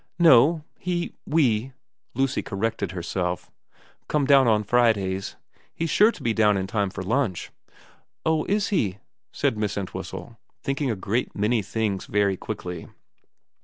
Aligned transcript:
'No. 0.31 0.63
He 0.79 1.13
we,' 1.27 1.73
Lucy 2.15 2.41
corrected 2.41 2.89
herself,' 2.91 3.51
come 4.09 4.25
down 4.25 4.47
on 4.47 4.63
Fridays. 4.63 5.35
He's 5.75 5.91
sure 5.91 6.11
to 6.13 6.23
be 6.23 6.33
down 6.33 6.57
in 6.57 6.65
time 6.65 6.89
for 6.89 7.03
lunch.' 7.03 7.51
* 7.89 8.25
Oh 8.25 8.43
is 8.45 8.69
he?' 8.69 8.97
said 9.31 9.59
Miss 9.59 9.77
Entwhistle, 9.77 10.39
thinking 10.63 10.89
a 10.89 10.95
great 10.95 11.35
many 11.35 11.61
things 11.61 12.07
very 12.07 12.35
quickly. 12.35 12.87